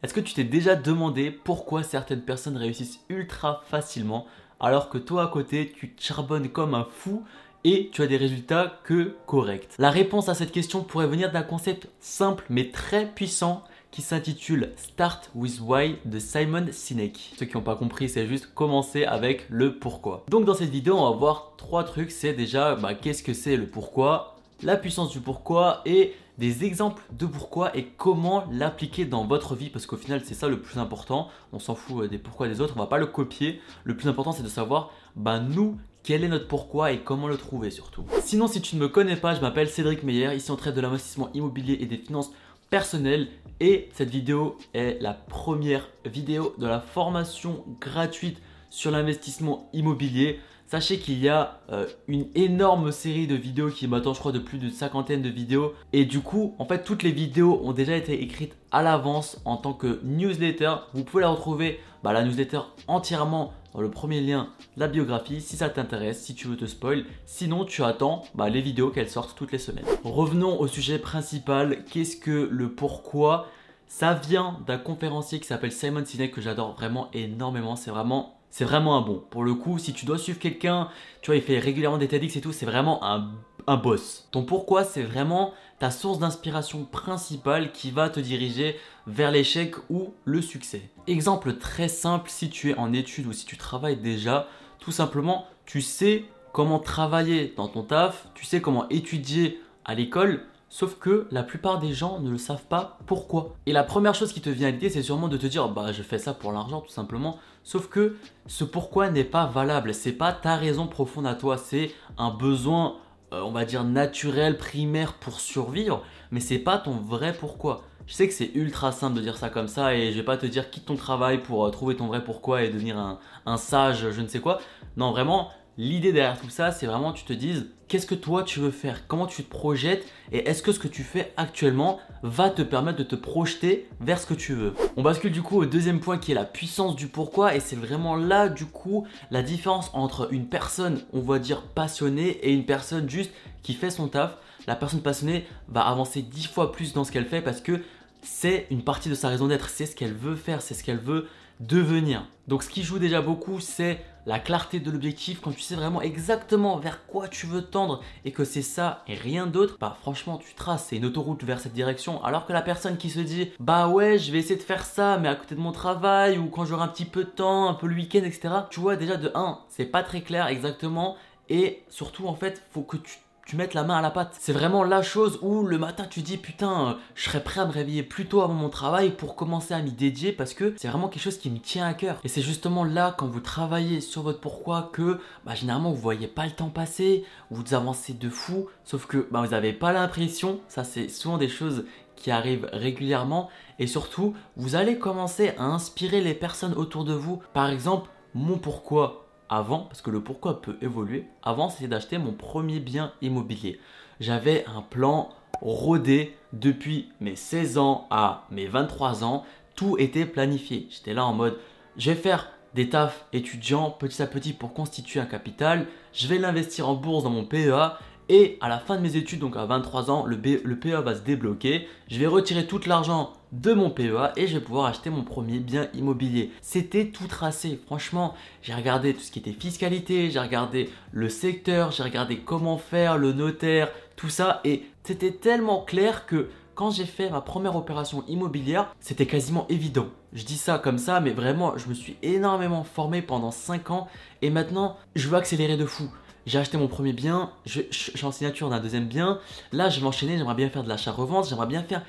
Est-ce 0.00 0.14
que 0.14 0.20
tu 0.20 0.32
t'es 0.32 0.44
déjà 0.44 0.76
demandé 0.76 1.32
pourquoi 1.32 1.82
certaines 1.82 2.22
personnes 2.22 2.56
réussissent 2.56 3.00
ultra 3.08 3.62
facilement 3.68 4.26
alors 4.60 4.90
que 4.90 4.98
toi 4.98 5.24
à 5.24 5.26
côté 5.26 5.72
tu 5.74 5.92
charbonnes 5.98 6.50
comme 6.50 6.74
un 6.74 6.86
fou 6.88 7.24
et 7.64 7.90
tu 7.92 8.02
as 8.02 8.06
des 8.06 8.16
résultats 8.16 8.78
que 8.84 9.16
corrects? 9.26 9.74
La 9.76 9.90
réponse 9.90 10.28
à 10.28 10.34
cette 10.34 10.52
question 10.52 10.84
pourrait 10.84 11.08
venir 11.08 11.32
d'un 11.32 11.42
concept 11.42 11.88
simple 11.98 12.44
mais 12.48 12.70
très 12.70 13.06
puissant 13.06 13.64
qui 13.90 14.02
s'intitule 14.02 14.70
Start 14.76 15.30
with 15.34 15.58
Why 15.60 15.96
de 16.04 16.20
Simon 16.20 16.66
Sinek. 16.70 17.32
Ceux 17.36 17.46
qui 17.46 17.56
n'ont 17.56 17.62
pas 17.64 17.74
compris, 17.74 18.08
c'est 18.08 18.28
juste 18.28 18.54
commencer 18.54 19.04
avec 19.04 19.46
le 19.48 19.80
pourquoi. 19.80 20.24
Donc 20.28 20.44
dans 20.44 20.54
cette 20.54 20.70
vidéo, 20.70 20.96
on 20.96 21.10
va 21.10 21.16
voir 21.16 21.54
trois 21.56 21.82
trucs. 21.82 22.12
C'est 22.12 22.34
déjà 22.34 22.76
bah, 22.76 22.94
qu'est-ce 22.94 23.24
que 23.24 23.32
c'est 23.32 23.56
le 23.56 23.66
pourquoi, 23.66 24.36
la 24.62 24.76
puissance 24.76 25.10
du 25.10 25.20
pourquoi 25.20 25.82
et 25.86 26.14
des 26.38 26.64
exemples 26.64 27.02
de 27.12 27.26
pourquoi 27.26 27.76
et 27.76 27.86
comment 27.96 28.44
l'appliquer 28.52 29.04
dans 29.04 29.26
votre 29.26 29.54
vie 29.54 29.70
parce 29.70 29.86
qu'au 29.86 29.96
final 29.96 30.22
c'est 30.24 30.34
ça 30.34 30.48
le 30.48 30.60
plus 30.60 30.78
important. 30.78 31.28
On 31.52 31.58
s'en 31.58 31.74
fout 31.74 32.04
euh, 32.04 32.08
des 32.08 32.18
pourquoi 32.18 32.48
des 32.48 32.60
autres, 32.60 32.74
on 32.76 32.80
va 32.80 32.86
pas 32.86 32.98
le 32.98 33.06
copier. 33.06 33.60
Le 33.84 33.96
plus 33.96 34.08
important 34.08 34.32
c'est 34.32 34.42
de 34.42 34.48
savoir 34.48 34.90
bah 35.16 35.40
nous 35.40 35.76
quel 36.04 36.24
est 36.24 36.28
notre 36.28 36.46
pourquoi 36.46 36.92
et 36.92 37.00
comment 37.00 37.28
le 37.28 37.36
trouver 37.36 37.70
surtout. 37.70 38.04
Sinon 38.22 38.46
si 38.46 38.60
tu 38.60 38.76
ne 38.76 38.80
me 38.80 38.88
connais 38.88 39.16
pas, 39.16 39.34
je 39.34 39.40
m'appelle 39.40 39.68
Cédric 39.68 40.02
Meyer, 40.04 40.34
ici 40.34 40.50
on 40.50 40.56
traite 40.56 40.74
de 40.74 40.80
l'investissement 40.80 41.30
immobilier 41.34 41.78
et 41.80 41.86
des 41.86 41.98
finances 41.98 42.30
personnelles 42.70 43.28
et 43.60 43.88
cette 43.92 44.10
vidéo 44.10 44.56
est 44.74 45.00
la 45.00 45.14
première 45.14 45.88
vidéo 46.04 46.54
de 46.58 46.66
la 46.66 46.80
formation 46.80 47.64
gratuite 47.80 48.38
sur 48.70 48.90
l'investissement 48.90 49.68
immobilier. 49.72 50.40
Sachez 50.70 50.98
qu'il 50.98 51.18
y 51.18 51.30
a 51.30 51.60
euh, 51.72 51.86
une 52.08 52.26
énorme 52.34 52.92
série 52.92 53.26
de 53.26 53.34
vidéos 53.34 53.70
qui 53.70 53.88
m'attend, 53.88 54.12
je 54.12 54.18
crois, 54.20 54.32
de 54.32 54.38
plus 54.38 54.58
d'une 54.58 54.70
cinquantaine 54.70 55.22
de 55.22 55.30
vidéos. 55.30 55.72
Et 55.94 56.04
du 56.04 56.20
coup, 56.20 56.54
en 56.58 56.66
fait, 56.66 56.84
toutes 56.84 57.02
les 57.02 57.10
vidéos 57.10 57.58
ont 57.64 57.72
déjà 57.72 57.96
été 57.96 58.22
écrites 58.22 58.54
à 58.70 58.82
l'avance 58.82 59.40
en 59.46 59.56
tant 59.56 59.72
que 59.72 59.98
newsletter. 60.04 60.74
Vous 60.92 61.04
pouvez 61.04 61.22
la 61.22 61.30
retrouver, 61.30 61.80
bah, 62.02 62.12
la 62.12 62.22
newsletter 62.22 62.60
entièrement 62.86 63.54
dans 63.72 63.80
le 63.80 63.90
premier 63.90 64.20
lien 64.20 64.50
la 64.76 64.88
biographie 64.88 65.40
si 65.40 65.56
ça 65.56 65.70
t'intéresse, 65.70 66.22
si 66.22 66.34
tu 66.34 66.48
veux 66.48 66.56
te 66.58 66.66
spoil. 66.66 67.06
Sinon, 67.24 67.64
tu 67.64 67.82
attends 67.82 68.24
bah, 68.34 68.50
les 68.50 68.60
vidéos 68.60 68.90
qu'elles 68.90 69.08
sortent 69.08 69.38
toutes 69.38 69.52
les 69.52 69.58
semaines. 69.58 69.86
Revenons 70.04 70.60
au 70.60 70.66
sujet 70.66 70.98
principal. 70.98 71.82
Qu'est-ce 71.90 72.18
que 72.18 72.46
le 72.52 72.70
pourquoi? 72.74 73.46
Ça 73.86 74.12
vient 74.12 74.58
d'un 74.66 74.76
conférencier 74.76 75.40
qui 75.40 75.46
s'appelle 75.46 75.72
Simon 75.72 76.04
Sinek 76.04 76.30
que 76.30 76.42
j'adore 76.42 76.74
vraiment 76.74 77.08
énormément. 77.14 77.74
C'est 77.74 77.90
vraiment 77.90 78.37
c'est 78.50 78.64
vraiment 78.64 78.96
un 78.96 79.02
bon. 79.02 79.22
Pour 79.30 79.44
le 79.44 79.54
coup, 79.54 79.78
si 79.78 79.92
tu 79.92 80.06
dois 80.06 80.18
suivre 80.18 80.38
quelqu'un, 80.38 80.88
tu 81.22 81.30
vois, 81.30 81.36
il 81.36 81.42
fait 81.42 81.58
régulièrement 81.58 81.98
des 81.98 82.08
TEDx 82.08 82.36
et 82.36 82.40
tout, 82.40 82.52
c'est 82.52 82.66
vraiment 82.66 83.04
un, 83.04 83.30
un 83.66 83.76
boss. 83.76 84.28
Ton 84.30 84.44
pourquoi, 84.44 84.84
c'est 84.84 85.02
vraiment 85.02 85.52
ta 85.78 85.90
source 85.90 86.18
d'inspiration 86.18 86.84
principale 86.84 87.72
qui 87.72 87.90
va 87.90 88.10
te 88.10 88.20
diriger 88.20 88.76
vers 89.06 89.30
l'échec 89.30 89.74
ou 89.90 90.14
le 90.24 90.42
succès. 90.42 90.82
Exemple 91.06 91.54
très 91.54 91.88
simple, 91.88 92.30
si 92.30 92.50
tu 92.50 92.70
es 92.70 92.78
en 92.78 92.92
études 92.92 93.26
ou 93.26 93.32
si 93.32 93.46
tu 93.46 93.56
travailles 93.56 93.96
déjà, 93.96 94.48
tout 94.80 94.92
simplement, 94.92 95.46
tu 95.66 95.80
sais 95.80 96.24
comment 96.52 96.78
travailler 96.78 97.52
dans 97.56 97.68
ton 97.68 97.82
taf, 97.82 98.28
tu 98.34 98.44
sais 98.44 98.60
comment 98.60 98.88
étudier 98.88 99.60
à 99.84 99.94
l'école, 99.94 100.44
Sauf 100.70 100.98
que 100.98 101.26
la 101.30 101.42
plupart 101.42 101.78
des 101.78 101.94
gens 101.94 102.20
ne 102.20 102.30
le 102.30 102.36
savent 102.36 102.66
pas 102.66 102.98
pourquoi. 103.06 103.54
Et 103.64 103.72
la 103.72 103.84
première 103.84 104.14
chose 104.14 104.32
qui 104.32 104.42
te 104.42 104.50
vient 104.50 104.68
à 104.68 104.70
l'idée, 104.70 104.90
c'est 104.90 105.02
sûrement 105.02 105.28
de 105.28 105.38
te 105.38 105.46
dire 105.46 105.68
bah 105.70 105.92
je 105.92 106.02
fais 106.02 106.18
ça 106.18 106.34
pour 106.34 106.52
l'argent 106.52 106.82
tout 106.82 106.90
simplement. 106.90 107.38
Sauf 107.64 107.88
que 107.88 108.16
ce 108.46 108.64
pourquoi 108.64 109.10
n'est 109.10 109.24
pas 109.24 109.46
valable. 109.46 109.94
C'est 109.94 110.12
pas 110.12 110.32
ta 110.32 110.56
raison 110.56 110.86
profonde 110.86 111.26
à 111.26 111.34
toi. 111.34 111.56
C'est 111.56 111.92
un 112.18 112.30
besoin, 112.30 112.96
euh, 113.32 113.40
on 113.42 113.50
va 113.50 113.64
dire 113.64 113.84
naturel, 113.84 114.58
primaire 114.58 115.14
pour 115.14 115.40
survivre. 115.40 116.02
Mais 116.30 116.40
c'est 116.40 116.58
pas 116.58 116.76
ton 116.76 116.92
vrai 116.92 117.32
pourquoi. 117.32 117.82
Je 118.06 118.14
sais 118.14 118.28
que 118.28 118.34
c'est 118.34 118.50
ultra 118.54 118.92
simple 118.92 119.16
de 119.16 119.22
dire 119.22 119.36
ça 119.36 119.50
comme 119.50 119.68
ça 119.68 119.94
et 119.94 120.12
je 120.12 120.16
vais 120.16 120.24
pas 120.24 120.38
te 120.38 120.46
dire 120.46 120.70
quitte 120.70 120.86
ton 120.86 120.96
travail 120.96 121.42
pour 121.42 121.66
euh, 121.66 121.70
trouver 121.70 121.96
ton 121.96 122.06
vrai 122.06 122.24
pourquoi 122.24 122.62
et 122.62 122.68
devenir 122.68 122.98
un, 122.98 123.18
un 123.46 123.56
sage, 123.56 124.10
je 124.10 124.20
ne 124.20 124.28
sais 124.28 124.40
quoi. 124.40 124.60
Non, 124.96 125.12
vraiment, 125.12 125.50
L'idée 125.80 126.12
derrière 126.12 126.40
tout 126.40 126.50
ça, 126.50 126.72
c'est 126.72 126.86
vraiment 126.86 127.12
tu 127.12 127.22
te 127.22 127.32
dises 127.32 127.68
qu'est-ce 127.86 128.08
que 128.08 128.16
toi 128.16 128.42
tu 128.42 128.58
veux 128.58 128.72
faire, 128.72 129.06
comment 129.06 129.28
tu 129.28 129.44
te 129.44 129.48
projettes? 129.48 130.04
Et 130.32 130.48
est-ce 130.48 130.60
que 130.60 130.72
ce 130.72 130.80
que 130.80 130.88
tu 130.88 131.04
fais 131.04 131.32
actuellement 131.36 132.00
va 132.24 132.50
te 132.50 132.62
permettre 132.62 132.98
de 132.98 133.04
te 133.04 133.14
projeter 133.14 133.88
vers 134.00 134.18
ce 134.18 134.26
que 134.26 134.34
tu 134.34 134.54
veux? 134.54 134.74
On 134.96 135.02
bascule 135.04 135.30
du 135.30 135.40
coup 135.40 135.56
au 135.56 135.66
deuxième 135.66 136.00
point 136.00 136.18
qui 136.18 136.32
est 136.32 136.34
la 136.34 136.44
puissance 136.44 136.96
du 136.96 137.06
pourquoi 137.06 137.54
et 137.54 137.60
c'est 137.60 137.76
vraiment 137.76 138.16
là 138.16 138.48
du 138.48 138.66
coup 138.66 139.06
la 139.30 139.40
différence 139.40 139.92
entre 139.94 140.34
une 140.34 140.48
personne 140.48 141.00
on 141.12 141.20
va 141.20 141.38
dire 141.38 141.62
passionnée 141.62 142.30
et 142.42 142.52
une 142.52 142.66
personne 142.66 143.08
juste 143.08 143.30
qui 143.62 143.72
fait 143.74 143.90
son 143.90 144.08
taf. 144.08 144.36
La 144.66 144.74
personne 144.74 145.00
passionnée 145.00 145.46
va 145.68 145.82
avancer 145.82 146.22
dix 146.22 146.48
fois 146.48 146.72
plus 146.72 146.92
dans 146.92 147.04
ce 147.04 147.12
qu'elle 147.12 147.26
fait 147.26 147.40
parce 147.40 147.60
que 147.60 147.80
c'est 148.22 148.66
une 148.72 148.82
partie 148.82 149.10
de 149.10 149.14
sa 149.14 149.28
raison 149.28 149.46
d'être, 149.46 149.68
c'est 149.68 149.86
ce 149.86 149.94
qu'elle 149.94 150.12
veut 150.12 150.34
faire, 150.34 150.60
c'est 150.60 150.74
ce 150.74 150.82
qu'elle 150.82 150.98
veut 150.98 151.28
devenir. 151.60 152.26
Donc 152.46 152.62
ce 152.62 152.70
qui 152.70 152.82
joue 152.82 152.98
déjà 152.98 153.20
beaucoup, 153.20 153.60
c'est 153.60 154.00
la 154.26 154.38
clarté 154.38 154.78
de 154.78 154.90
l'objectif, 154.90 155.40
quand 155.40 155.52
tu 155.52 155.60
sais 155.60 155.74
vraiment 155.74 156.02
exactement 156.02 156.76
vers 156.78 157.06
quoi 157.06 157.28
tu 157.28 157.46
veux 157.46 157.62
tendre 157.62 158.02
et 158.26 158.32
que 158.32 158.44
c'est 158.44 158.62
ça 158.62 159.02
et 159.06 159.14
rien 159.14 159.46
d'autre, 159.46 159.78
bah 159.80 159.96
franchement 160.00 160.36
tu 160.36 160.54
traces, 160.54 160.92
une 160.92 161.06
autoroute 161.06 161.44
vers 161.44 161.60
cette 161.60 161.72
direction. 161.72 162.22
Alors 162.22 162.46
que 162.46 162.52
la 162.52 162.60
personne 162.60 162.98
qui 162.98 163.08
se 163.10 163.20
dit 163.20 163.50
bah 163.58 163.88
ouais 163.88 164.18
je 164.18 164.30
vais 164.30 164.38
essayer 164.38 164.56
de 164.56 164.62
faire 164.62 164.84
ça 164.84 165.18
mais 165.18 165.28
à 165.28 165.34
côté 165.34 165.54
de 165.54 165.60
mon 165.60 165.72
travail 165.72 166.38
ou 166.38 166.48
quand 166.48 166.66
j'aurai 166.66 166.82
un 166.82 166.88
petit 166.88 167.06
peu 167.06 167.24
de 167.24 167.30
temps, 167.30 167.68
un 167.68 167.74
peu 167.74 167.86
le 167.86 167.94
week-end 167.94 168.22
etc. 168.22 168.48
Tu 168.70 168.80
vois 168.80 168.96
déjà 168.96 169.16
de 169.16 169.30
1 169.34 169.60
c'est 169.68 169.86
pas 169.86 170.02
très 170.02 170.20
clair 170.20 170.46
exactement 170.48 171.16
et 171.48 171.82
surtout 171.88 172.26
en 172.26 172.34
fait 172.34 172.62
faut 172.70 172.82
que 172.82 172.98
tu 172.98 173.18
tu 173.48 173.56
mettes 173.56 173.72
la 173.72 173.82
main 173.82 173.96
à 173.96 174.02
la 174.02 174.10
pâte. 174.10 174.36
C'est 174.38 174.52
vraiment 174.52 174.84
la 174.84 175.00
chose 175.00 175.38
où 175.40 175.62
le 175.62 175.78
matin 175.78 176.04
tu 176.08 176.20
dis 176.20 176.36
putain, 176.36 176.88
euh, 176.88 176.92
je 177.14 177.24
serais 177.24 177.42
prêt 177.42 177.62
à 177.62 177.64
me 177.64 177.72
réveiller 177.72 178.02
plus 178.02 178.26
tôt 178.26 178.42
avant 178.42 178.52
mon 178.52 178.68
travail 178.68 179.10
pour 179.10 179.36
commencer 179.36 179.72
à 179.72 179.80
m'y 179.80 179.90
dédier 179.90 180.32
parce 180.32 180.52
que 180.52 180.74
c'est 180.76 180.88
vraiment 180.88 181.08
quelque 181.08 181.22
chose 181.22 181.38
qui 181.38 181.48
me 181.48 181.58
tient 181.58 181.86
à 181.86 181.94
cœur. 181.94 182.20
Et 182.24 182.28
c'est 182.28 182.42
justement 182.42 182.84
là 182.84 183.14
quand 183.16 183.26
vous 183.26 183.40
travaillez 183.40 184.02
sur 184.02 184.20
votre 184.20 184.40
pourquoi 184.40 184.90
que 184.92 185.18
bah, 185.46 185.54
généralement 185.54 185.90
vous 185.90 185.96
voyez 185.96 186.26
pas 186.26 186.44
le 186.44 186.50
temps 186.50 186.68
passer, 186.68 187.24
vous 187.50 187.72
avancez 187.72 188.12
de 188.12 188.28
fou, 188.28 188.66
sauf 188.84 189.06
que 189.06 189.26
bah, 189.30 189.40
vous 189.40 189.52
n'avez 189.52 189.72
pas 189.72 189.92
l'impression, 189.94 190.60
ça 190.68 190.84
c'est 190.84 191.08
souvent 191.08 191.38
des 191.38 191.48
choses 191.48 191.86
qui 192.16 192.30
arrivent 192.30 192.68
régulièrement 192.74 193.48
et 193.78 193.86
surtout 193.86 194.34
vous 194.56 194.74
allez 194.74 194.98
commencer 194.98 195.54
à 195.56 195.64
inspirer 195.64 196.20
les 196.20 196.34
personnes 196.34 196.74
autour 196.74 197.06
de 197.06 197.14
vous. 197.14 197.40
Par 197.54 197.70
exemple, 197.70 198.10
mon 198.34 198.58
pourquoi 198.58 199.27
avant, 199.48 199.80
parce 199.80 200.02
que 200.02 200.10
le 200.10 200.20
pourquoi 200.20 200.60
peut 200.62 200.76
évoluer, 200.82 201.26
avant 201.42 201.68
c'était 201.68 201.88
d'acheter 201.88 202.18
mon 202.18 202.32
premier 202.32 202.80
bien 202.80 203.12
immobilier. 203.22 203.80
J'avais 204.20 204.64
un 204.66 204.82
plan 204.82 205.30
rodé 205.60 206.36
depuis 206.52 207.10
mes 207.20 207.36
16 207.36 207.78
ans 207.78 208.06
à 208.10 208.44
mes 208.50 208.66
23 208.66 209.24
ans. 209.24 209.44
Tout 209.76 209.96
était 209.98 210.26
planifié. 210.26 210.86
J'étais 210.90 211.14
là 211.14 211.24
en 211.24 211.32
mode, 211.32 211.58
je 211.96 212.10
vais 212.10 212.16
faire 212.16 212.48
des 212.74 212.88
tafs 212.88 213.26
étudiants 213.32 213.90
petit 213.90 214.22
à 214.22 214.26
petit 214.26 214.52
pour 214.52 214.74
constituer 214.74 215.20
un 215.20 215.26
capital. 215.26 215.86
Je 216.12 216.26
vais 216.26 216.38
l'investir 216.38 216.88
en 216.88 216.94
bourse 216.94 217.24
dans 217.24 217.30
mon 217.30 217.44
PEA 217.44 217.98
et 218.28 218.58
à 218.60 218.68
la 218.68 218.78
fin 218.78 218.96
de 218.96 219.00
mes 219.00 219.16
études, 219.16 219.40
donc 219.40 219.56
à 219.56 219.64
23 219.64 220.10
ans, 220.10 220.26
le, 220.26 220.36
PEA 220.36 221.00
va 221.00 221.14
se 221.14 221.22
débloquer. 221.22 221.88
Je 222.08 222.18
vais 222.18 222.26
retirer 222.26 222.66
tout 222.66 222.80
l'argent 222.86 223.32
de 223.52 223.72
mon 223.72 223.90
PEA 223.90 224.32
et 224.36 224.46
je 224.46 224.58
vais 224.58 224.64
pouvoir 224.64 224.86
acheter 224.86 225.10
mon 225.10 225.22
premier 225.22 225.58
bien 225.58 225.88
immobilier. 225.94 226.50
C'était 226.60 227.08
tout 227.08 227.26
tracé. 227.26 227.80
Franchement, 227.86 228.34
j'ai 228.62 228.74
regardé 228.74 229.14
tout 229.14 229.20
ce 229.20 229.30
qui 229.30 229.38
était 229.38 229.52
fiscalité, 229.52 230.30
j'ai 230.30 230.40
regardé 230.40 230.90
le 231.12 231.28
secteur, 231.28 231.90
j'ai 231.90 232.02
regardé 232.02 232.38
comment 232.38 232.78
faire, 232.78 233.18
le 233.18 233.32
notaire, 233.32 233.90
tout 234.16 234.28
ça. 234.28 234.60
Et 234.64 234.84
c'était 235.04 235.32
tellement 235.32 235.82
clair 235.82 236.26
que 236.26 236.48
quand 236.74 236.90
j'ai 236.90 237.06
fait 237.06 237.30
ma 237.30 237.40
première 237.40 237.74
opération 237.74 238.24
immobilière, 238.28 238.94
c'était 239.00 239.26
quasiment 239.26 239.66
évident. 239.68 240.06
Je 240.32 240.44
dis 240.44 240.56
ça 240.56 240.78
comme 240.78 240.98
ça, 240.98 241.20
mais 241.20 241.30
vraiment, 241.30 241.76
je 241.76 241.88
me 241.88 241.94
suis 241.94 242.16
énormément 242.22 242.84
formé 242.84 243.22
pendant 243.22 243.50
5 243.50 243.90
ans 243.90 244.08
et 244.42 244.50
maintenant, 244.50 244.96
je 245.16 245.28
veux 245.28 245.36
accélérer 245.36 245.76
de 245.76 245.86
fou 245.86 246.08
j'ai 246.48 246.58
acheté 246.58 246.78
mon 246.78 246.88
premier 246.88 247.12
bien, 247.12 247.50
je, 247.66 247.82
suis 247.90 248.24
en 248.24 248.32
signature 248.32 248.70
d'un 248.70 248.80
deuxième 248.80 249.06
bien. 249.06 249.38
Là, 249.70 249.90
je 249.90 250.00
vais 250.00 250.06
enchaîner, 250.06 250.38
j'aimerais 250.38 250.54
bien 250.54 250.70
faire 250.70 250.82
de 250.82 250.88
l'achat-revente, 250.88 251.48
j'aimerais 251.48 251.66
bien 251.66 251.82
faire 251.82 252.02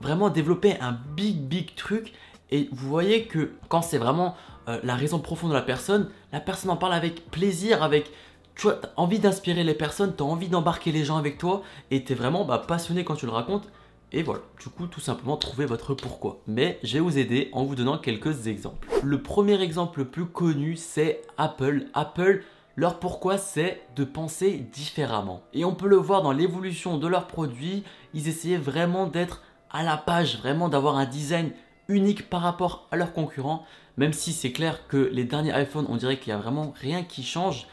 vraiment 0.00 0.30
développer 0.30 0.78
un 0.80 0.98
big, 1.16 1.40
big 1.42 1.74
truc. 1.74 2.12
Et 2.50 2.68
vous 2.72 2.88
voyez 2.88 3.24
que 3.24 3.52
quand 3.68 3.82
c'est 3.82 3.98
vraiment 3.98 4.36
euh, 4.68 4.78
la 4.82 4.94
raison 4.94 5.18
profonde 5.18 5.50
de 5.50 5.54
la 5.54 5.62
personne, 5.62 6.10
la 6.32 6.40
personne 6.40 6.70
en 6.70 6.76
parle 6.76 6.94
avec 6.94 7.30
plaisir, 7.30 7.82
avec 7.82 8.10
tu 8.54 8.62
vois, 8.62 8.80
as 8.82 9.00
envie 9.00 9.18
d'inspirer 9.18 9.64
les 9.64 9.74
personnes, 9.74 10.14
tu 10.16 10.22
as 10.22 10.26
envie 10.26 10.48
d'embarquer 10.48 10.90
les 10.90 11.04
gens 11.04 11.16
avec 11.16 11.38
toi 11.38 11.62
et 11.90 12.04
tu 12.04 12.12
es 12.12 12.14
vraiment 12.16 12.44
bah, 12.44 12.62
passionné 12.66 13.04
quand 13.04 13.14
tu 13.14 13.26
le 13.26 13.32
racontes. 13.32 13.68
Et 14.12 14.22
voilà, 14.22 14.40
du 14.60 14.68
coup, 14.68 14.86
tout 14.86 15.00
simplement, 15.00 15.36
trouver 15.36 15.66
votre 15.66 15.94
pourquoi. 15.94 16.40
Mais 16.46 16.78
je 16.82 16.94
vais 16.94 17.00
vous 17.00 17.18
aider 17.18 17.50
en 17.52 17.64
vous 17.64 17.74
donnant 17.74 17.98
quelques 17.98 18.46
exemples. 18.46 18.88
Le 19.02 19.20
premier 19.20 19.60
exemple 19.60 19.98
le 19.98 20.04
plus 20.06 20.26
connu, 20.26 20.76
c'est 20.76 21.22
Apple. 21.36 21.86
Apple, 21.92 22.42
leur 22.76 22.98
pourquoi, 22.98 23.36
c'est 23.36 23.82
de 23.96 24.04
penser 24.04 24.64
différemment. 24.72 25.42
Et 25.52 25.64
on 25.64 25.74
peut 25.74 25.88
le 25.88 25.96
voir 25.96 26.22
dans 26.22 26.32
l'évolution 26.32 26.98
de 26.98 27.06
leurs 27.08 27.26
produits. 27.26 27.82
Ils 28.14 28.28
essayaient 28.28 28.56
vraiment 28.56 29.06
d'être 29.06 29.42
à 29.70 29.82
la 29.82 29.96
page, 29.96 30.38
vraiment 30.38 30.68
d'avoir 30.68 30.96
un 30.96 31.06
design 31.06 31.50
unique 31.88 32.28
par 32.28 32.42
rapport 32.42 32.88
à 32.90 32.96
leurs 32.96 33.12
concurrents. 33.12 33.64
Même 33.96 34.12
si 34.12 34.32
c'est 34.32 34.52
clair 34.52 34.86
que 34.88 35.10
les 35.12 35.24
derniers 35.24 35.58
iPhones, 35.58 35.86
on 35.88 35.96
dirait 35.96 36.18
qu'il 36.18 36.32
n'y 36.32 36.38
a 36.38 36.42
vraiment 36.42 36.74
rien 36.80 37.02
qui 37.02 37.22
change. 37.22 37.66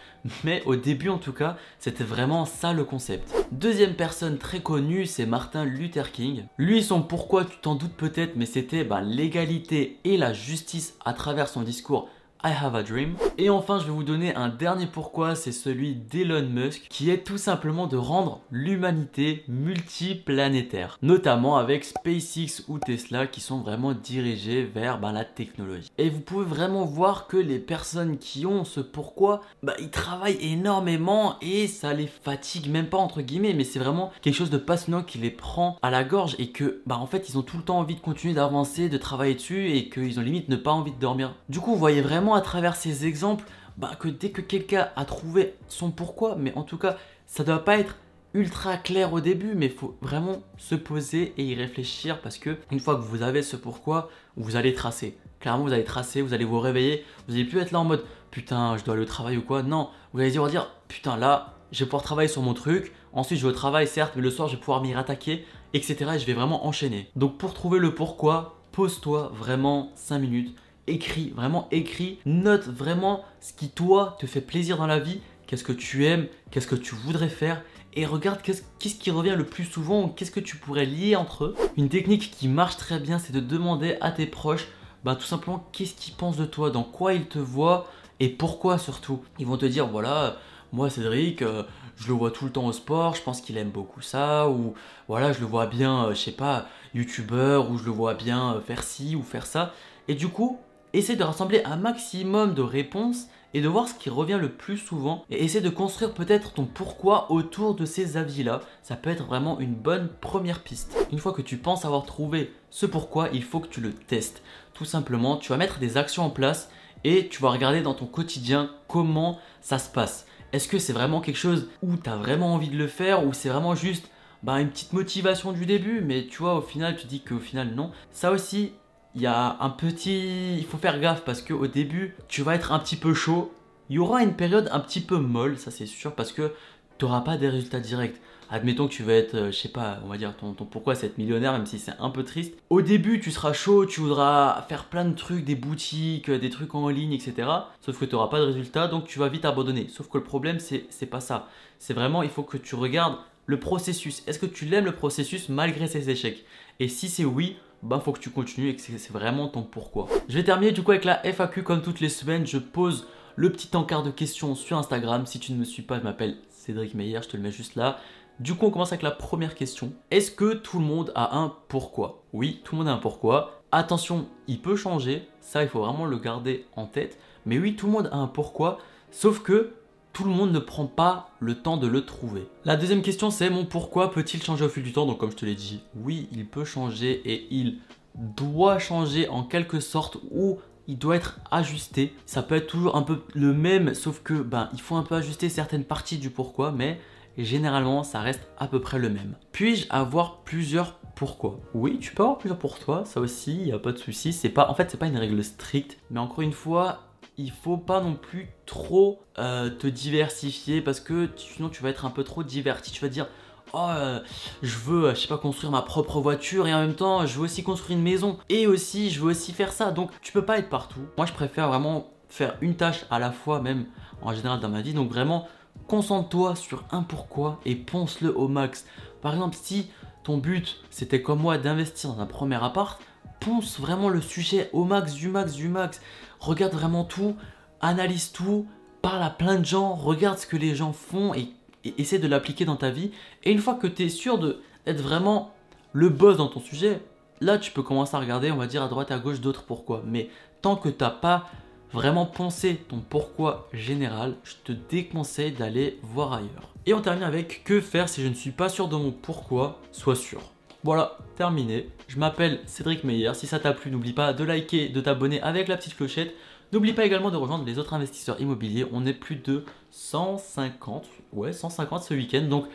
mais 0.43 0.63
au 0.65 0.75
début 0.75 1.09
en 1.09 1.17
tout 1.17 1.33
cas, 1.33 1.57
c'était 1.79 2.03
vraiment 2.03 2.45
ça 2.45 2.71
le 2.71 2.85
concept. 2.85 3.33
Deuxième 3.51 3.95
personne 3.95 4.37
très 4.37 4.61
connue, 4.61 5.05
c'est 5.05 5.25
Martin 5.25 5.65
Luther 5.65 6.11
King. 6.11 6.45
Lui, 6.57 6.81
son 6.81 7.01
pourquoi, 7.01 7.43
tu 7.45 7.57
t'en 7.57 7.75
doutes 7.75 7.95
peut-être, 7.95 8.35
mais 8.37 8.45
c'était 8.45 8.85
bah, 8.85 9.01
l'égalité 9.01 9.99
et 10.05 10.15
la 10.15 10.31
justice 10.31 10.95
à 11.03 11.13
travers 11.13 11.49
son 11.49 11.61
discours 11.61 12.07
I 12.45 12.51
have 12.51 12.75
a 12.75 12.83
dream. 12.83 13.15
Et 13.37 13.49
enfin, 13.49 13.79
je 13.79 13.85
vais 13.85 13.91
vous 13.91 14.03
donner 14.03 14.35
un 14.35 14.49
dernier 14.49 14.85
pourquoi, 14.85 15.33
c'est 15.33 15.53
celui 15.53 15.95
d'Elon 15.95 16.49
Musk, 16.49 16.87
qui 16.89 17.09
est 17.09 17.23
tout 17.23 17.37
simplement 17.37 17.87
de 17.87 17.95
rendre 17.95 18.41
l'humanité 18.51 19.45
multiplanétaire, 19.47 20.97
notamment 21.01 21.55
avec 21.55 21.85
SpaceX 21.85 22.65
ou 22.67 22.79
Tesla 22.79 23.27
qui 23.27 23.39
sont 23.39 23.61
vraiment 23.61 23.93
dirigés 23.93 24.63
vers 24.65 24.99
ben, 24.99 25.13
la 25.13 25.23
technologie. 25.23 25.89
Et 25.97 26.09
vous 26.09 26.19
pouvez 26.19 26.43
vraiment 26.43 26.83
voir 26.83 27.27
que 27.27 27.37
les 27.37 27.59
personnes 27.59 28.17
qui 28.17 28.45
ont 28.45 28.65
ce 28.65 28.81
pourquoi, 28.81 29.41
bah, 29.63 29.73
ils 29.79 29.89
travaillent 29.89 30.37
énormément 30.41 31.37
et 31.41 31.67
ça 31.67 31.93
les 31.93 32.07
fatigue 32.07 32.69
même 32.69 32.87
pas 32.87 32.97
entre 32.97 33.21
guillemets, 33.21 33.53
mais 33.53 33.63
c'est 33.63 33.79
vraiment 33.79 34.11
quelque 34.21 34.35
chose 34.35 34.49
de 34.49 34.57
passionnant 34.57 35.03
qui 35.03 35.17
les 35.17 35.31
prend 35.31 35.77
à 35.81 35.89
la 35.89 36.03
gorge 36.03 36.35
et 36.39 36.51
que 36.51 36.81
bah 36.85 36.97
en 36.97 37.07
fait 37.07 37.29
ils 37.29 37.37
ont 37.37 37.41
tout 37.41 37.57
le 37.57 37.63
temps 37.63 37.79
envie 37.79 37.95
de 37.95 38.01
continuer 38.01 38.33
d'avancer, 38.33 38.89
de 38.89 38.97
travailler 38.97 39.35
dessus 39.35 39.71
et 39.71 39.89
qu'ils 39.89 40.19
ont 40.19 40.23
limite 40.23 40.49
ne 40.49 40.55
pas 40.57 40.71
envie 40.71 40.91
de 40.91 40.99
dormir. 40.99 41.35
Du 41.49 41.59
coup, 41.59 41.71
vous 41.71 41.79
voyez 41.79 42.01
vraiment 42.01 42.32
à 42.35 42.41
travers 42.41 42.75
ces 42.75 43.05
exemples 43.05 43.45
bah, 43.77 43.91
que 43.99 44.07
dès 44.07 44.31
que 44.31 44.41
quelqu'un 44.41 44.89
a 44.95 45.05
trouvé 45.05 45.55
son 45.67 45.91
pourquoi, 45.91 46.35
mais 46.35 46.53
en 46.55 46.63
tout 46.63 46.77
cas, 46.77 46.97
ça 47.25 47.43
doit 47.43 47.63
pas 47.63 47.77
être 47.77 47.97
ultra 48.33 48.77
clair 48.77 49.13
au 49.13 49.21
début, 49.21 49.53
mais 49.55 49.67
il 49.67 49.71
faut 49.71 49.95
vraiment 50.01 50.41
se 50.57 50.75
poser 50.75 51.33
et 51.37 51.43
y 51.43 51.55
réfléchir 51.55 52.21
parce 52.21 52.37
que 52.37 52.57
une 52.71 52.79
fois 52.79 52.95
que 52.95 53.01
vous 53.01 53.21
avez 53.21 53.43
ce 53.43 53.55
pourquoi, 53.55 54.09
vous 54.37 54.55
allez 54.55 54.73
tracer. 54.73 55.17
Clairement, 55.39 55.65
vous 55.65 55.73
allez 55.73 55.83
tracer, 55.83 56.21
vous 56.21 56.33
allez 56.33 56.45
vous 56.45 56.59
réveiller, 56.59 57.03
vous 57.27 57.35
allez 57.35 57.45
plus 57.45 57.59
être 57.59 57.71
là 57.71 57.79
en 57.79 57.83
mode 57.83 58.03
putain, 58.31 58.75
je 58.77 58.83
dois 58.83 58.95
aller 58.95 59.03
au 59.03 59.07
travail 59.07 59.37
ou 59.37 59.41
quoi. 59.41 59.61
Non, 59.61 59.89
vous 60.13 60.19
allez 60.19 60.31
dire, 60.31 60.47
dire 60.47 60.71
putain, 60.87 61.17
là, 61.17 61.53
je 61.71 61.79
vais 61.79 61.85
pouvoir 61.85 62.03
travailler 62.03 62.27
sur 62.27 62.41
mon 62.41 62.53
truc. 62.53 62.91
Ensuite, 63.13 63.39
je 63.39 63.45
vais 63.45 63.51
au 63.51 63.55
travail, 63.55 63.87
certes, 63.87 64.13
mais 64.15 64.21
le 64.21 64.31
soir, 64.31 64.47
je 64.47 64.55
vais 64.55 64.59
pouvoir 64.59 64.81
m'y 64.81 64.93
rattaquer, 64.93 65.45
etc. 65.73 66.11
Et 66.15 66.19
je 66.19 66.25
vais 66.25 66.33
vraiment 66.33 66.65
enchaîner. 66.65 67.09
Donc, 67.15 67.37
pour 67.37 67.53
trouver 67.53 67.79
le 67.79 67.93
pourquoi, 67.93 68.59
pose-toi 68.71 69.31
vraiment 69.35 69.91
5 69.95 70.19
minutes 70.19 70.55
écris, 70.87 71.31
vraiment 71.35 71.67
écris, 71.71 72.19
note 72.25 72.67
vraiment 72.67 73.23
ce 73.39 73.53
qui 73.53 73.69
toi 73.69 74.17
te 74.19 74.25
fait 74.25 74.41
plaisir 74.41 74.77
dans 74.77 74.87
la 74.87 74.99
vie, 74.99 75.21
qu'est-ce 75.47 75.63
que 75.63 75.71
tu 75.71 76.05
aimes, 76.05 76.27
qu'est-ce 76.51 76.67
que 76.67 76.75
tu 76.75 76.95
voudrais 76.95 77.29
faire? 77.29 77.61
Et 77.95 78.05
regarde 78.05 78.41
qu'est-ce 78.41 78.95
qui 78.95 79.11
revient 79.11 79.35
le 79.37 79.45
plus 79.45 79.65
souvent, 79.65 80.09
qu'est-ce 80.09 80.31
que 80.31 80.39
tu 80.39 80.57
pourrais 80.57 80.85
lier 80.85 81.15
entre 81.15 81.45
eux? 81.45 81.55
Une 81.77 81.89
technique 81.89 82.31
qui 82.31 82.47
marche 82.47 82.77
très 82.77 82.99
bien, 82.99 83.19
c'est 83.19 83.33
de 83.33 83.39
demander 83.39 83.97
à 84.01 84.11
tes 84.11 84.25
proches, 84.25 84.67
bah, 85.03 85.15
tout 85.15 85.25
simplement, 85.25 85.67
qu'est-ce 85.71 85.93
qu'ils 85.93 86.15
pensent 86.15 86.37
de 86.37 86.45
toi, 86.45 86.71
dans 86.71 86.83
quoi 86.83 87.13
ils 87.13 87.27
te 87.27 87.39
voient? 87.39 87.87
Et 88.19 88.29
pourquoi 88.29 88.77
surtout? 88.77 89.21
Ils 89.37 89.45
vont 89.45 89.57
te 89.57 89.65
dire, 89.65 89.87
voilà, 89.87 90.37
moi 90.71 90.89
Cédric, 90.89 91.43
euh, 91.43 91.63
je 91.97 92.07
le 92.07 92.13
vois 92.13 92.31
tout 92.31 92.45
le 92.45 92.51
temps 92.51 92.65
au 92.65 92.71
sport, 92.71 93.15
je 93.15 93.21
pense 93.21 93.41
qu'il 93.41 93.57
aime 93.57 93.69
beaucoup 93.69 94.01
ça, 94.01 94.49
ou 94.49 94.73
voilà, 95.07 95.31
je 95.31 95.39
le 95.39 95.45
vois 95.45 95.67
bien, 95.67 96.05
euh, 96.05 96.13
je 96.15 96.19
sais 96.19 96.31
pas, 96.31 96.67
youtubeur, 96.95 97.69
ou 97.69 97.77
je 97.77 97.85
le 97.85 97.91
vois 97.91 98.15
bien 98.15 98.55
euh, 98.55 98.61
faire 98.61 98.83
ci 98.83 99.15
ou 99.15 99.21
faire 99.21 99.45
ça. 99.45 99.73
Et 100.07 100.15
du 100.15 100.29
coup, 100.29 100.59
essaie 100.93 101.15
de 101.15 101.23
rassembler 101.23 101.63
un 101.65 101.75
maximum 101.75 102.53
de 102.53 102.61
réponses 102.61 103.27
et 103.53 103.61
de 103.61 103.67
voir 103.67 103.87
ce 103.87 103.93
qui 103.93 104.09
revient 104.09 104.39
le 104.39 104.49
plus 104.49 104.77
souvent 104.77 105.25
et 105.29 105.43
essaie 105.43 105.61
de 105.61 105.69
construire 105.69 106.13
peut-être 106.13 106.53
ton 106.53 106.65
pourquoi 106.65 107.31
autour 107.31 107.75
de 107.75 107.85
ces 107.85 108.17
avis-là. 108.17 108.61
Ça 108.81 108.95
peut 108.95 109.09
être 109.09 109.25
vraiment 109.25 109.59
une 109.59 109.75
bonne 109.75 110.09
première 110.21 110.61
piste. 110.61 110.95
Une 111.11 111.19
fois 111.19 111.33
que 111.33 111.41
tu 111.41 111.57
penses 111.57 111.85
avoir 111.85 112.05
trouvé 112.05 112.53
ce 112.69 112.85
pourquoi, 112.85 113.29
il 113.33 113.43
faut 113.43 113.59
que 113.59 113.67
tu 113.67 113.81
le 113.81 113.93
testes. 113.93 114.41
Tout 114.73 114.85
simplement, 114.85 115.37
tu 115.37 115.49
vas 115.49 115.57
mettre 115.57 115.79
des 115.79 115.97
actions 115.97 116.25
en 116.25 116.29
place 116.29 116.69
et 117.03 117.27
tu 117.27 117.41
vas 117.41 117.51
regarder 117.51 117.81
dans 117.81 117.93
ton 117.93 118.05
quotidien 118.05 118.71
comment 118.87 119.39
ça 119.61 119.77
se 119.77 119.89
passe. 119.89 120.25
Est-ce 120.51 120.67
que 120.67 120.79
c'est 120.79 120.93
vraiment 120.93 121.21
quelque 121.21 121.37
chose 121.37 121.69
où 121.81 121.97
tu 121.97 122.09
as 122.09 122.15
vraiment 122.15 122.53
envie 122.53 122.69
de 122.69 122.77
le 122.77 122.87
faire 122.87 123.25
ou 123.25 123.33
c'est 123.33 123.49
vraiment 123.49 123.75
juste 123.75 124.09
bah, 124.43 124.59
une 124.59 124.69
petite 124.69 124.93
motivation 124.93 125.53
du 125.53 125.65
début, 125.65 126.01
mais 126.01 126.27
tu 126.27 126.39
vois, 126.39 126.55
au 126.55 126.61
final, 126.61 126.97
tu 126.97 127.07
dis 127.07 127.21
qu'au 127.21 127.39
final, 127.39 127.73
non. 127.75 127.91
Ça 128.11 128.29
aussi, 128.31 128.73
il 129.15 129.21
y 129.21 129.27
a 129.27 129.57
un 129.59 129.69
petit. 129.69 130.57
Il 130.57 130.65
faut 130.65 130.77
faire 130.77 130.99
gaffe 130.99 131.23
parce 131.23 131.41
qu'au 131.41 131.67
début, 131.67 132.15
tu 132.27 132.41
vas 132.41 132.55
être 132.55 132.71
un 132.71 132.79
petit 132.79 132.95
peu 132.95 133.13
chaud. 133.13 133.51
Il 133.89 133.97
y 133.97 133.99
aura 133.99 134.23
une 134.23 134.33
période 134.33 134.69
un 134.71 134.79
petit 134.79 135.01
peu 135.01 135.17
molle, 135.17 135.57
ça 135.57 135.69
c'est 135.69 135.85
sûr, 135.85 136.15
parce 136.15 136.31
que 136.31 136.51
tu 136.97 137.05
n'auras 137.05 137.21
pas 137.21 137.37
des 137.37 137.49
résultats 137.49 137.79
directs. 137.79 138.19
Admettons 138.49 138.87
que 138.87 138.93
tu 138.93 139.03
vas 139.03 139.13
être, 139.13 139.35
euh, 139.35 139.51
je 139.51 139.57
sais 139.57 139.69
pas, 139.69 139.99
on 140.05 140.07
va 140.07 140.17
dire 140.17 140.35
ton, 140.35 140.53
ton 140.53 140.65
pourquoi 140.65 140.95
c'est 140.95 141.07
être 141.07 141.17
millionnaire, 141.17 141.53
même 141.53 141.65
si 141.65 141.79
c'est 141.79 141.93
un 141.99 142.09
peu 142.09 142.23
triste. 142.23 142.53
Au 142.69 142.81
début, 142.81 143.19
tu 143.19 143.31
seras 143.31 143.51
chaud, 143.51 143.85
tu 143.85 143.99
voudras 143.99 144.61
faire 144.69 144.85
plein 144.85 145.05
de 145.05 145.15
trucs, 145.15 145.43
des 145.43 145.55
boutiques, 145.55 146.29
des 146.29 146.49
trucs 146.49 146.75
en 146.75 146.89
ligne, 146.89 147.13
etc. 147.13 147.49
Sauf 147.81 147.99
que 147.99 148.05
tu 148.05 148.13
n'auras 148.13 148.27
pas 148.27 148.39
de 148.39 148.45
résultats, 148.45 148.87
donc 148.87 149.05
tu 149.05 149.19
vas 149.19 149.29
vite 149.29 149.45
abandonner. 149.45 149.87
Sauf 149.89 150.07
que 150.07 150.17
le 150.17 150.23
problème, 150.23 150.59
c'est 150.59 151.05
pas 151.07 151.19
ça. 151.19 151.47
C'est 151.79 151.93
vraiment, 151.93 152.21
il 152.21 152.29
faut 152.29 152.43
que 152.43 152.57
tu 152.57 152.75
regardes 152.75 153.17
le 153.45 153.59
processus. 153.59 154.23
Est-ce 154.27 154.39
que 154.39 154.45
tu 154.45 154.65
l'aimes 154.65 154.85
le 154.85 154.95
processus 154.95 155.49
malgré 155.49 155.87
ses 155.87 156.09
échecs? 156.09 156.45
Et 156.79 156.87
si 156.87 157.09
c'est 157.09 157.25
oui, 157.25 157.57
bah 157.83 158.01
faut 158.03 158.13
que 158.13 158.19
tu 158.19 158.29
continues 158.29 158.69
et 158.69 158.75
que 158.75 158.81
c'est 158.81 159.11
vraiment 159.11 159.49
ton 159.49 159.61
pourquoi. 159.61 160.07
Je 160.29 160.35
vais 160.35 160.43
terminer 160.43 160.71
du 160.71 160.83
coup 160.83 160.91
avec 160.91 161.03
la 161.03 161.21
FAQ 161.23 161.63
comme 161.63 161.81
toutes 161.81 161.99
les 161.99 162.09
semaines. 162.09 162.47
Je 162.47 162.57
pose 162.57 163.07
le 163.35 163.51
petit 163.51 163.75
encart 163.75 164.03
de 164.03 164.11
questions 164.11 164.55
sur 164.55 164.77
Instagram. 164.77 165.25
Si 165.25 165.39
tu 165.39 165.51
ne 165.51 165.57
me 165.57 165.65
suis 165.65 165.83
pas, 165.83 165.99
je 165.99 166.03
m'appelle 166.03 166.37
Cédric 166.49 166.95
Meyer, 166.95 167.19
je 167.21 167.27
te 167.27 167.37
le 167.37 167.43
mets 167.43 167.51
juste 167.51 167.75
là. 167.75 167.99
Du 168.39 168.55
coup, 168.55 168.65
on 168.65 168.71
commence 168.71 168.91
avec 168.91 169.03
la 169.03 169.11
première 169.11 169.53
question. 169.53 169.93
Est-ce 170.09 170.31
que 170.31 170.53
tout 170.53 170.79
le 170.79 170.85
monde 170.85 171.11
a 171.13 171.37
un 171.37 171.55
pourquoi? 171.67 172.23
Oui, 172.31 172.61
tout 172.63 172.75
le 172.75 172.79
monde 172.79 172.87
a 172.87 172.93
un 172.93 172.97
pourquoi. 172.97 173.61
Attention, 173.71 174.27
il 174.47 174.61
peut 174.61 174.75
changer. 174.75 175.27
Ça, 175.41 175.61
il 175.61 175.69
faut 175.69 175.81
vraiment 175.81 176.05
le 176.05 176.17
garder 176.17 176.65
en 176.75 176.85
tête. 176.85 177.19
Mais 177.45 177.59
oui, 177.59 177.75
tout 177.75 177.85
le 177.85 177.91
monde 177.91 178.09
a 178.11 178.17
un 178.17 178.27
pourquoi. 178.27 178.79
Sauf 179.11 179.41
que 179.43 179.73
tout 180.13 180.23
le 180.23 180.29
monde 180.29 180.51
ne 180.51 180.59
prend 180.59 180.85
pas 180.85 181.31
le 181.39 181.55
temps 181.55 181.77
de 181.77 181.87
le 181.87 182.05
trouver. 182.05 182.47
La 182.65 182.77
deuxième 182.77 183.01
question 183.01 183.31
c'est 183.31 183.49
mon 183.49 183.65
pourquoi 183.65 184.11
peut-il 184.11 184.41
changer 184.41 184.63
au 184.63 184.69
fil 184.69 184.83
du 184.83 184.93
temps? 184.93 185.05
Donc 185.05 185.17
comme 185.17 185.31
je 185.31 185.35
te 185.35 185.45
l'ai 185.45 185.55
dit, 185.55 185.81
oui, 185.95 186.29
il 186.31 186.45
peut 186.45 186.65
changer 186.65 187.21
et 187.25 187.47
il 187.51 187.79
doit 188.15 188.79
changer 188.79 189.27
en 189.27 189.43
quelque 189.43 189.79
sorte 189.79 190.17
ou 190.31 190.59
il 190.87 190.97
doit 190.97 191.15
être 191.15 191.39
ajusté. 191.49 192.13
Ça 192.25 192.43
peut 192.43 192.55
être 192.55 192.67
toujours 192.67 192.95
un 192.95 193.01
peu 193.01 193.23
le 193.33 193.53
même, 193.53 193.93
sauf 193.93 194.21
que 194.21 194.35
ben 194.35 194.69
il 194.73 194.81
faut 194.81 194.95
un 194.95 195.03
peu 195.03 195.15
ajuster 195.15 195.49
certaines 195.49 195.85
parties 195.85 196.17
du 196.17 196.29
pourquoi, 196.29 196.71
mais 196.71 196.99
généralement 197.37 198.03
ça 198.03 198.21
reste 198.21 198.47
à 198.57 198.67
peu 198.67 198.79
près 198.79 198.99
le 198.99 199.09
même. 199.09 199.35
Puis-je 199.51 199.87
avoir 199.89 200.43
plusieurs 200.43 200.99
pourquoi? 201.15 201.59
Oui, 201.73 201.99
tu 201.99 202.13
peux 202.13 202.23
avoir 202.23 202.37
plusieurs 202.37 202.59
pour 202.59 202.79
toi, 202.79 203.05
ça 203.05 203.19
aussi, 203.19 203.53
il 203.53 203.65
n'y 203.65 203.71
a 203.71 203.79
pas 203.79 203.91
de 203.91 203.97
souci. 203.97 204.33
C'est 204.33 204.49
pas, 204.49 204.69
en 204.69 204.73
fait, 204.73 204.89
c'est 204.89 204.97
pas 204.97 205.07
une 205.07 205.17
règle 205.17 205.43
stricte, 205.43 205.99
mais 206.09 206.19
encore 206.19 206.41
une 206.41 206.51
fois, 206.51 206.99
il 207.37 207.51
faut 207.51 207.77
pas 207.77 208.01
non 208.01 208.15
plus 208.15 208.49
trop 208.65 209.21
euh, 209.39 209.69
te 209.69 209.87
diversifier 209.87 210.81
parce 210.81 210.99
que 210.99 211.29
sinon 211.35 211.69
tu 211.69 211.81
vas 211.81 211.89
être 211.89 212.05
un 212.05 212.09
peu 212.09 212.23
trop 212.23 212.43
diverti. 212.43 212.91
Tu 212.91 213.01
vas 213.01 213.09
dire 213.09 213.27
oh 213.73 213.87
euh, 213.89 214.19
je 214.61 214.77
veux 214.77 215.09
je 215.15 215.27
sais 215.27 215.37
construire 215.37 215.71
ma 215.71 215.81
propre 215.81 216.19
voiture 216.19 216.67
et 216.67 216.73
en 216.73 216.79
même 216.79 216.95
temps 216.95 217.25
je 217.25 217.37
veux 217.37 217.45
aussi 217.45 217.63
construire 217.63 217.97
une 217.97 218.03
maison 218.03 218.37
et 218.49 218.67
aussi 218.67 219.09
je 219.09 219.19
veux 219.21 219.31
aussi 219.31 219.51
faire 219.51 219.71
ça. 219.71 219.91
Donc 219.91 220.11
tu 220.21 220.31
peux 220.31 220.45
pas 220.45 220.59
être 220.59 220.69
partout. 220.69 221.01
Moi 221.17 221.25
je 221.25 221.33
préfère 221.33 221.67
vraiment 221.67 222.11
faire 222.29 222.55
une 222.61 222.75
tâche 222.75 223.05
à 223.09 223.19
la 223.19 223.31
fois 223.31 223.61
même 223.61 223.85
en 224.21 224.33
général 224.33 224.59
dans 224.59 224.69
ma 224.69 224.81
vie. 224.81 224.93
Donc 224.93 225.09
vraiment 225.09 225.47
concentre-toi 225.87 226.55
sur 226.55 226.83
un 226.91 227.01
pourquoi 227.01 227.59
et 227.65 227.75
ponce-le 227.75 228.35
au 228.37 228.47
max. 228.47 228.85
Par 229.21 229.33
exemple 229.33 229.57
si 229.59 229.89
ton 230.23 230.37
but 230.37 230.81
c'était 230.89 231.21
comme 231.21 231.39
moi 231.39 231.57
d'investir 231.57 232.11
dans 232.13 232.21
un 232.21 232.25
premier 232.27 232.63
appart, 232.63 233.01
ponce 233.43 233.79
vraiment 233.79 234.09
le 234.09 234.21
sujet 234.21 234.69
au 234.73 234.85
max 234.85 235.13
du 235.13 235.27
max 235.27 235.53
du 235.53 235.67
max 235.67 236.01
regarde 236.39 236.73
vraiment 236.73 237.03
tout, 237.03 237.35
analyse 237.81 238.31
tout, 238.31 238.65
parle 239.01 239.23
à 239.23 239.29
plein 239.29 239.59
de 239.59 239.65
gens, 239.65 239.93
regarde 239.93 240.37
ce 240.37 240.47
que 240.47 240.57
les 240.57 240.75
gens 240.75 240.93
font 240.93 241.33
et, 241.33 241.49
essaie 241.97 242.19
de 242.19 242.27
l'appliquer 242.27 242.63
dans 242.63 242.77
ta 242.77 242.89
vie. 242.89 243.11
Et 243.43 243.51
une 243.51 243.59
fois 243.59 243.73
que 243.75 243.87
tu 243.87 244.03
es 244.03 244.09
sûr 244.09 244.39
d'être 244.39 245.01
vraiment 245.01 245.53
le 245.91 246.07
boss 246.09 246.37
dans 246.37 246.47
ton 246.47 246.61
sujet, 246.61 247.01
là 247.41 247.57
tu 247.57 247.71
peux 247.71 247.83
commencer 247.83 248.15
à 248.15 248.19
regarder, 248.19 248.51
on 248.51 248.55
va 248.55 248.67
dire 248.67 248.83
à 248.83 248.87
droite 248.87 249.11
et 249.11 249.13
à 249.13 249.19
gauche 249.19 249.41
d'autres 249.41 249.63
pourquoi. 249.63 250.03
Mais 250.05 250.29
tant 250.61 250.77
que 250.77 250.87
tu 250.87 251.03
n'as 251.03 251.09
pas 251.09 251.49
vraiment 251.91 252.25
pensé 252.25 252.77
ton 252.87 253.01
pourquoi 253.01 253.67
général, 253.73 254.35
je 254.43 254.53
te 254.63 254.71
déconseille 254.71 255.51
d'aller 255.51 255.99
voir 256.01 256.33
ailleurs. 256.33 256.73
Et 256.85 256.93
on 256.93 257.01
termine 257.01 257.23
avec 257.23 257.63
que 257.65 257.81
faire 257.81 258.07
si 258.07 258.21
je 258.21 258.27
ne 258.27 258.33
suis 258.33 258.51
pas 258.51 258.69
sûr 258.69 258.87
de 258.87 258.95
mon 258.95 259.11
pourquoi, 259.11 259.81
sois 259.91 260.15
sûr. 260.15 260.52
Voilà, 260.83 261.17
terminé. 261.37 261.87
Je 262.09 262.19
m'appelle 262.19 262.59
Cédric 262.65 263.05
Meyer. 263.05 263.33
Si 263.35 263.47
ça 263.47 263.57
t'a 263.57 263.71
plu, 263.71 263.89
n'oublie 263.89 264.11
pas 264.11 264.33
de 264.33 264.43
liker, 264.43 264.89
de 264.89 264.99
t'abonner 264.99 265.41
avec 265.41 265.69
la 265.69 265.77
petite 265.77 265.95
clochette. 265.95 266.35
N'oublie 266.73 266.91
pas 266.91 267.05
également 267.05 267.31
de 267.31 267.37
rejoindre 267.37 267.63
les 267.63 267.79
autres 267.79 267.93
investisseurs 267.93 268.41
immobiliers. 268.41 268.85
On 268.91 269.05
est 269.05 269.13
plus 269.13 269.37
de 269.37 269.63
150, 269.91 271.05
ouais, 271.31 271.53
150 271.53 272.03
ce 272.03 272.13
week-end. 272.13 272.41
Donc, 272.49 272.65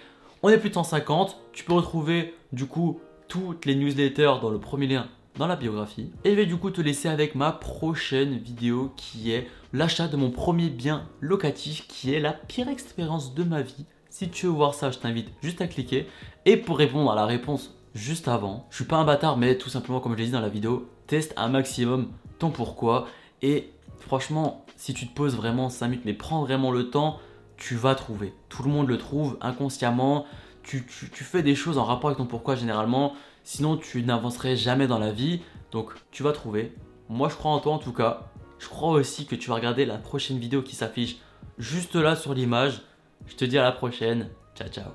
on 0.43 0.49
est 0.49 0.57
plus 0.57 0.71
de 0.71 0.75
150. 0.75 1.37
Tu 1.53 1.65
peux 1.65 1.75
retrouver 1.75 2.35
du 2.53 2.65
coup 2.65 2.99
toutes 3.29 3.67
les 3.67 3.75
newsletters 3.75 4.37
dans 4.41 4.49
le 4.49 4.59
premier 4.59 4.87
lien 4.87 5.07
dans 5.37 5.47
la 5.47 5.57
biographie. 5.57 6.11
Et 6.25 6.31
je 6.31 6.35
vais 6.35 6.47
du 6.47 6.57
coup 6.57 6.71
te 6.71 6.81
laisser 6.81 7.09
avec 7.09 7.35
ma 7.35 7.53
prochaine 7.53 8.39
vidéo 8.39 8.91
qui 8.97 9.33
est 9.33 9.49
l'achat 9.75 10.09
de 10.09 10.17
mon 10.17 10.31
premier 10.31 10.71
bien 10.71 11.07
locatif 11.21 11.87
qui 11.87 12.15
est 12.15 12.21
la 12.21 12.33
pire 12.33 12.69
expérience 12.69 13.35
de 13.35 13.45
ma 13.45 13.61
vie. 13.61 13.85
Si 14.09 14.31
tu 14.31 14.47
veux 14.47 14.53
voir 14.53 14.75
ça, 14.75 14.91
je 14.91 14.99
t'invite 14.99 15.29
juste 15.43 15.61
à 15.61 15.67
cliquer. 15.67 16.07
Et 16.47 16.57
pour 16.57 16.79
répondre 16.79 17.13
à 17.13 17.15
la 17.15 17.27
réponse 17.27 17.78
juste 17.99 18.29
avant. 18.29 18.67
Je 18.71 18.77
suis 18.77 18.85
pas 18.85 18.97
un 18.97 19.05
bâtard, 19.05 19.37
mais 19.37 19.59
tout 19.59 19.69
simplement, 19.69 20.01
comme 20.01 20.13
je 20.13 20.19
l'ai 20.19 20.27
dit 20.27 20.31
dans 20.31 20.41
la 20.41 20.49
vidéo, 20.49 20.89
teste 21.07 21.35
un 21.37 21.49
maximum 21.49 22.09
ton 22.39 22.51
pourquoi. 22.51 23.07
Et 23.43 23.73
franchement, 24.01 24.65
si 24.77 24.95
tu 24.95 25.07
te 25.09 25.15
poses 25.15 25.37
vraiment 25.37 25.69
5 25.69 25.89
minutes, 25.89 26.05
mais 26.05 26.15
prends 26.15 26.43
vraiment 26.43 26.71
le 26.71 26.91
temps, 26.91 27.19
tu 27.57 27.75
vas 27.75 27.95
trouver. 27.95 28.33
Tout 28.49 28.63
le 28.63 28.71
monde 28.71 28.89
le 28.89 28.99
trouve 28.99 29.37
inconsciemment. 29.41 30.25
Tu, 30.63 30.87
tu 30.87 31.25
fais 31.25 31.43
des 31.43 31.55
choses 31.55 31.79
en 31.79 31.85
rapport 31.85 32.11
avec 32.11 32.19
ton 32.19 32.27
pourquoi 32.27 32.55
généralement. 32.55 33.15
Sinon, 33.43 33.77
tu 33.77 34.03
n'avancerais 34.03 34.57
jamais 34.57 34.87
dans 34.87 34.99
la 34.99 35.13
vie. 35.13 35.41
Donc, 35.73 35.93
tu 36.11 36.23
vas 36.23 36.33
trouver. 36.33 36.75
Moi, 37.09 37.29
je 37.29 37.35
crois 37.35 37.51
en 37.51 37.59
toi 37.59 37.73
en 37.73 37.79
tout 37.79 37.93
cas. 37.93 38.31
Je 38.59 38.69
crois 38.69 38.91
aussi 38.91 39.27
que 39.27 39.35
tu 39.35 39.49
vas 39.49 39.57
regarder 39.57 39.87
la 39.87 39.99
prochaine 39.99 40.39
vidéo 40.39 40.63
qui 40.63 40.77
s'affiche 40.77 41.17
juste 41.59 41.95
là 41.95 42.17
sur 42.17 42.35
l'image. 42.35 42.83
Je 43.27 43.35
te 43.35 43.45
dis 43.45 43.59
à 43.59 43.63
la 43.63 43.73
prochaine. 43.73 44.29
Ciao, 44.55 44.69
ciao. 44.69 44.85